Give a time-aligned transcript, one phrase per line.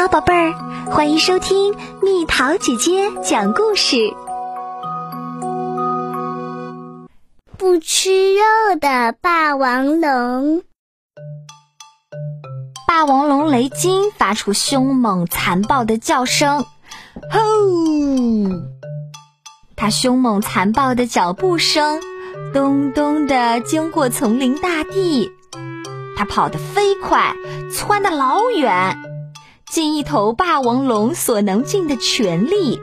[0.00, 0.52] 好，宝贝儿，
[0.92, 3.96] 欢迎收听蜜桃姐姐讲故事。
[7.56, 10.62] 不吃肉的霸王龙。
[12.86, 16.60] 霸王龙雷金发出凶猛残暴的叫声，
[17.32, 17.40] 吼！
[19.74, 22.00] 它凶猛残暴的脚步声，
[22.54, 25.32] 咚咚的经过丛林大地。
[26.16, 27.34] 它跑得飞快，
[27.72, 28.96] 窜得老远。
[29.70, 32.80] 尽一头霸王龙所能尽的全力，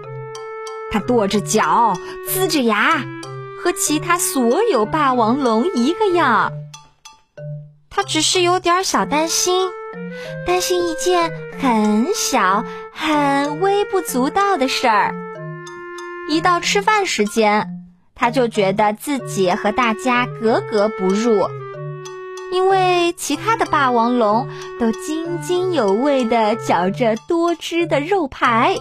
[0.91, 1.97] 它跺着脚，
[2.29, 3.03] 呲着牙，
[3.61, 6.51] 和其他所有霸王龙一个样。
[7.89, 9.69] 它只是有点小担心，
[10.45, 15.15] 担心一件很小、很微不足道的事儿。
[16.29, 17.67] 一到吃饭时间，
[18.13, 21.49] 它就觉得自己和大家格格不入。
[22.55, 24.47] 因为其他的霸王龙
[24.79, 28.77] 都津津有味地嚼着多汁的肉排，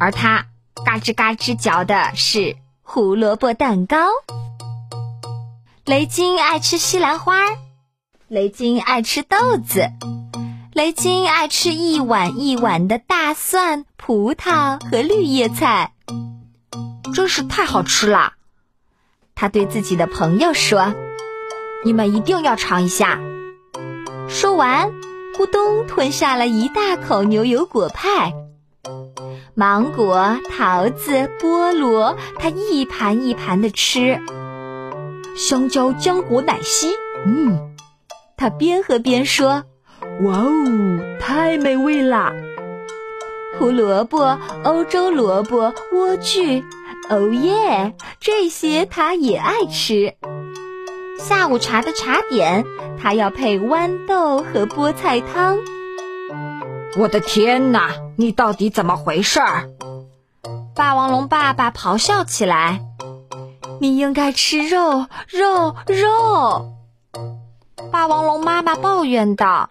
[0.00, 0.46] 而它
[0.82, 3.98] 嘎吱嘎吱嚼的是胡萝卜蛋糕。
[5.84, 7.34] 雷金爱吃西兰花，
[8.28, 9.90] 雷金爱吃豆子，
[10.72, 15.92] 雷金爱吃一碗一碗的大蒜、葡萄和绿叶菜，
[17.12, 18.32] 真是太好吃了。
[19.34, 20.94] 他对自己的朋友说。
[21.84, 23.20] 你们一定要尝一下。
[24.28, 24.90] 说完，
[25.36, 28.32] 咕咚吞下了一大口牛油果派。
[29.54, 34.20] 芒果、桃子、菠萝，他一盘一盘的吃。
[35.36, 36.92] 香蕉、浆果、奶昔，
[37.26, 37.74] 嗯，
[38.36, 39.64] 他边喝边说
[40.22, 42.32] ：“哇哦，太美味啦！”
[43.58, 46.64] 胡萝卜、欧洲萝卜、莴苣，
[47.10, 50.14] 哦耶，这些他也爱吃。
[51.22, 52.64] 下午茶的茶点，
[53.00, 55.56] 他要配豌豆和菠菜汤。
[56.98, 59.70] 我的天哪，你到底怎么回事儿？
[60.74, 62.80] 霸王龙爸爸咆哮起来
[63.80, 66.72] ：“你应该吃肉，肉，肉！”
[67.92, 69.68] 霸王龙妈妈抱怨道：“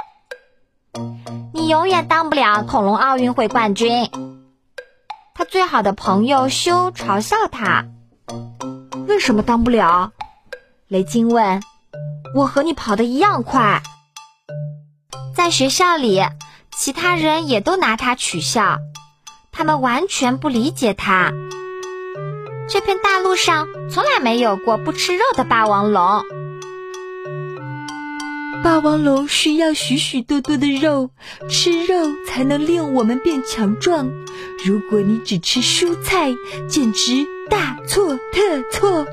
[1.54, 4.10] 你永远当不了恐龙奥运会冠军。”
[5.36, 7.88] 他最好的朋友修嘲笑他
[9.06, 10.14] ：“为什么当不了？”
[10.92, 11.62] 雷金问
[12.36, 13.82] ：“我和你跑得一样快。”
[15.34, 16.22] 在学校里，
[16.76, 18.78] 其他人也都拿他取笑，
[19.54, 21.32] 他们完全不理解他。
[22.68, 26.26] 这片大陆上从来没有过不吃肉的霸王龙。
[28.62, 31.10] 霸王龙需要许许多多的肉，
[31.50, 34.12] 吃肉才能令我们变强壮。
[34.66, 36.36] 如果你只吃蔬菜，
[36.68, 39.08] 简直大错特错。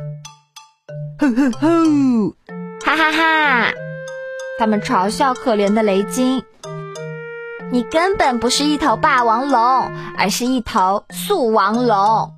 [1.19, 2.33] 哼哼哼！
[2.85, 3.73] 哈哈哈！
[4.57, 6.45] 他们嘲笑可怜的雷金。
[7.73, 12.33] 你根本不是一头霸王龙，而是一头速王龙。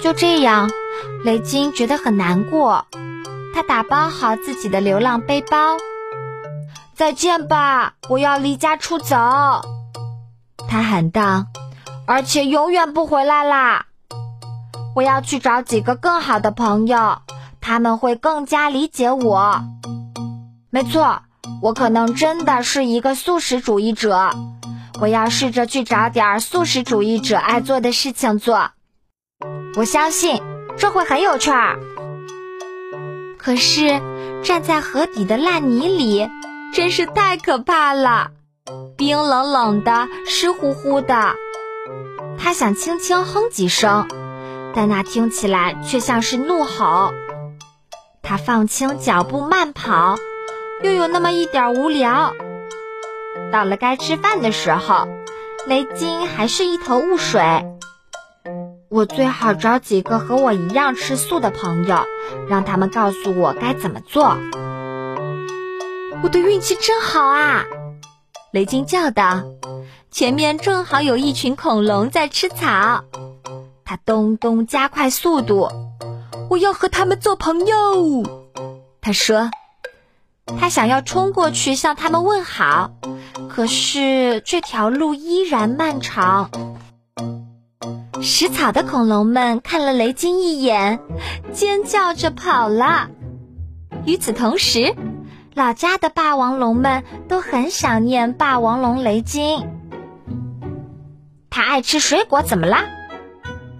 [0.00, 0.70] 就这样，
[1.24, 2.86] 雷金觉得很难过。
[3.52, 5.76] 他打包好自己的流浪背包，
[6.94, 9.16] 再见吧，我要离家出走。
[10.68, 11.46] 他喊道，
[12.06, 13.86] 而且永远不回来啦。
[14.96, 17.18] 我要去找几个更好的朋友，
[17.60, 19.60] 他们会更加理解我。
[20.70, 21.20] 没错，
[21.60, 24.30] 我可能真的是一个素食主义者。
[24.98, 28.70] 我要试着去找点素食主义者爱做的事情做。
[29.76, 30.40] 我相信
[30.78, 31.78] 这会很有趣儿。
[33.36, 34.00] 可是
[34.42, 36.26] 站在河底的烂泥里
[36.72, 38.30] 真是太可怕了，
[38.96, 41.34] 冰冷冷的，湿乎乎的。
[42.38, 44.08] 他想轻轻哼几声。
[44.76, 47.10] 但那听起来却像是怒吼。
[48.22, 50.16] 他放轻脚步慢跑，
[50.82, 52.34] 又有那么一点无聊。
[53.50, 55.08] 到了该吃饭的时候，
[55.66, 57.42] 雷金还是一头雾水。
[58.90, 62.04] 我最好找几个和我一样吃素的朋友，
[62.46, 64.36] 让他们告诉我该怎么做。
[66.22, 67.64] 我的运气真好啊！
[68.52, 69.42] 雷金叫道
[70.12, 73.04] ：“前面正好有一群恐龙在吃草。”
[73.86, 75.70] 他咚咚加快速度，
[76.50, 78.24] 我要和他们做朋友。
[79.00, 79.48] 他说，
[80.58, 82.90] 他想要冲过去向他们问好，
[83.48, 86.50] 可是这条路依然漫长。
[88.20, 90.98] 食草的恐龙们看了雷金一眼，
[91.52, 93.08] 尖叫着跑了。
[94.04, 94.96] 与此同时，
[95.54, 99.64] 老家的霸王龙们都很想念霸王龙雷金。
[101.50, 102.84] 他爱吃水果，怎么啦？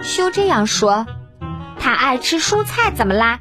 [0.06, 1.04] 修这样说
[1.78, 3.40] ：“他爱吃蔬菜，怎么啦？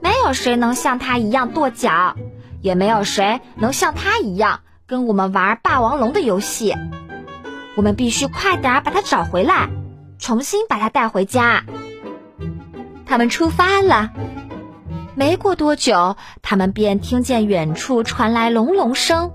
[0.00, 2.16] 没有谁能像他一样跺脚，
[2.60, 6.74] 也没有谁能像他一样跟我们玩霸王龙的游戏。
[7.76, 9.68] 我们必须快点把它找回来，
[10.18, 11.64] 重新把它带回家。
[13.06, 14.10] 他们出发了。
[15.14, 19.32] 没过多久，他们便听见远处传来隆隆声。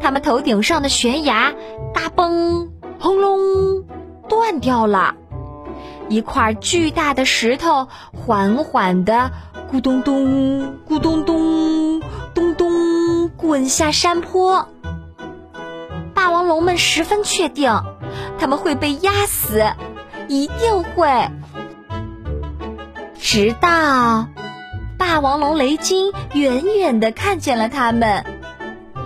[0.00, 1.54] 他们头顶上的悬崖，
[1.94, 2.68] 嘎嘣，
[3.00, 3.84] 轰隆，
[4.28, 5.16] 断掉了。
[6.12, 9.30] 一块巨大的石头缓缓地
[9.72, 12.02] 咕咚咚、咕咚咚、
[12.34, 14.68] 咚咚滚下山坡。
[16.12, 17.80] 霸王龙们十分确定，
[18.38, 19.64] 他们会被压死，
[20.28, 21.30] 一定会。
[23.18, 24.28] 直到
[24.98, 28.26] 霸王龙雷金远远地看见了他们，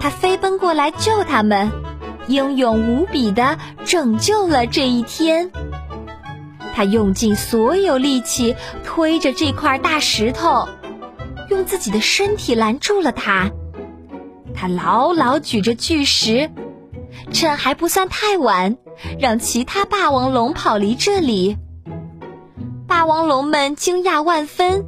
[0.01, 1.71] 他飞奔过来救他们，
[2.27, 5.53] 英勇无比地拯救了这一天。
[6.77, 10.69] 他用尽所有力气推着这块大石头，
[11.49, 13.51] 用自己的身体拦住了它。
[14.55, 16.51] 他牢牢举着巨石。
[17.33, 18.77] 趁还不算太晚，
[19.19, 21.57] 让其他霸王龙跑离这里。
[22.87, 24.85] 霸王龙们惊讶万分。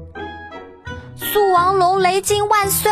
[1.16, 2.90] 速王龙雷金万岁！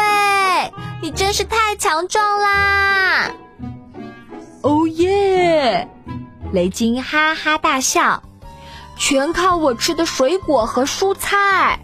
[1.03, 3.31] 你真是太强壮啦！
[4.63, 5.87] 哦耶！
[6.51, 8.23] 雷金哈哈大笑，
[8.97, 11.81] 全靠我吃的水果和蔬菜。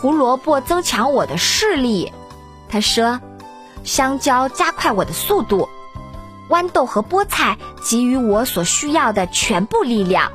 [0.00, 2.12] 胡萝卜增强我的视力，
[2.68, 3.20] 他说。
[3.84, 5.68] 香蕉加快我的速度。
[6.48, 10.32] 豌豆和菠菜给予我所需要的全部力量，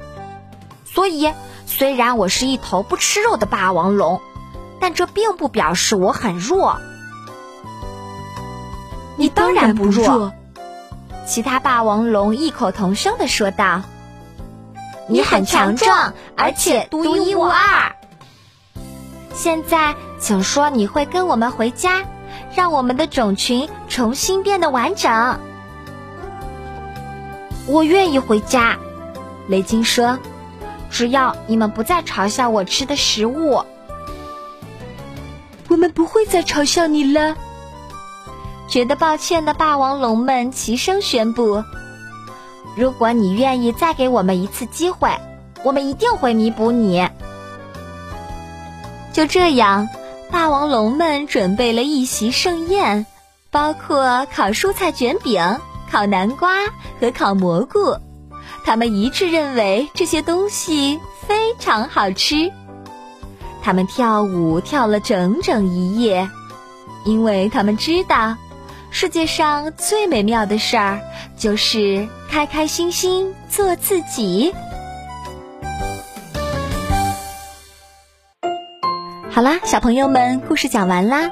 [0.86, 1.34] 所以
[1.66, 4.22] 虽然我是一头不吃肉的霸王龙，
[4.80, 6.80] 但这并不表示我很弱。
[9.18, 10.32] 你当然不弱，
[11.28, 13.82] 其他霸王龙异口同声的说道
[15.10, 17.94] ：“你很强壮，而且独一无二。”
[19.34, 22.06] 现在，请说你会跟我们回家，
[22.56, 25.40] 让我们的种群重新变得完整。
[27.66, 28.78] 我愿意回家，
[29.48, 30.20] 雷金说
[30.92, 33.64] ：“只要你们不再嘲笑我吃的食物，
[35.70, 37.36] 我们不会再嘲笑你了。”
[38.68, 41.64] 觉得抱歉的霸王龙们齐声宣布
[42.76, 45.10] ：“如果你愿意再给我们一次机会，
[45.64, 47.08] 我们一定会弥补你。”
[49.14, 49.88] 就这样，
[50.32, 53.06] 霸王龙们准备了一席盛宴，
[53.52, 55.42] 包括烤蔬菜卷饼。
[55.92, 56.52] 烤南瓜
[57.02, 57.98] 和烤蘑菇，
[58.64, 62.52] 他们一致认为这些东西非常好吃。
[63.64, 66.30] 他们跳舞跳了整整一夜，
[67.06, 68.38] 因为他们知道，
[68.92, 71.00] 世界上最美妙的事儿
[71.36, 74.54] 就是开开心心做自己。
[79.32, 81.32] 好啦，小朋友们，故事讲完啦。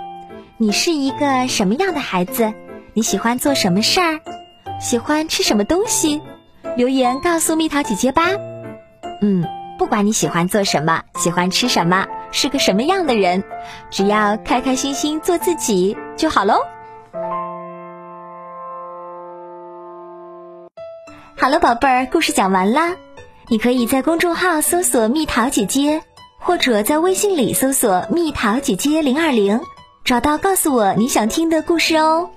[0.57, 2.51] 你是一个什么样的孩子？
[2.93, 4.19] 你喜欢做什么事儿？
[4.79, 6.19] 喜欢吃什么东西？
[6.75, 8.23] 留言告诉蜜桃姐姐吧。
[9.21, 9.45] 嗯，
[9.77, 13.43] 不管你喜欢做什么，喜欢吃什么，是个什么样的人，
[13.91, 16.55] 只要开开心心做自己就好喽。
[21.39, 22.95] 好了，宝贝儿，故事讲完啦。
[23.47, 26.01] 你可以在公众号搜索“蜜桃姐姐”，
[26.41, 29.61] 或者在微信里搜索“蜜桃姐姐零二零”，
[30.03, 32.31] 找到告诉我你想听的故事哦。